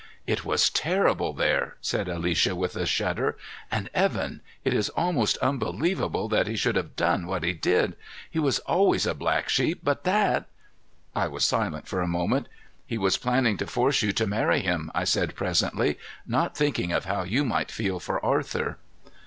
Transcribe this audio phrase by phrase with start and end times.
[0.25, 3.37] "It was terrible there," said Alicia with a shudder.
[3.69, 7.95] "And Evan it is almost unbelievable that he should have done what he did.
[8.27, 10.47] He was always a black sheep, but that"
[11.15, 12.47] I was silent for a moment.
[12.87, 15.99] "He was planning to force you to marry him," I said presently.
[16.25, 18.79] "Not thinking of how you might feel for Arthur."